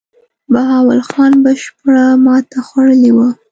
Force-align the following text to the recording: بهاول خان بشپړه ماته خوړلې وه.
بهاول 0.51 0.99
خان 1.09 1.33
بشپړه 1.43 2.05
ماته 2.25 2.57
خوړلې 2.67 3.11
وه. 3.17 3.29